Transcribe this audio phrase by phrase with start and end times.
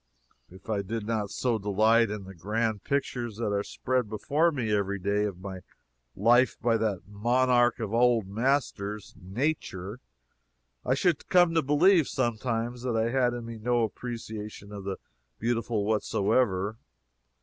[0.49, 4.71] If I did not so delight in the grand pictures that are spread before me
[4.71, 5.59] every day of my
[6.15, 9.99] life by that monarch of all the old masters, Nature,
[10.83, 14.97] I should come to believe, sometimes, that I had in me no appreciation of the
[15.37, 16.77] beautiful, whatsoever.